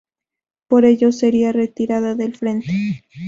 [0.67, 2.73] Por ello, sería retirada del frente.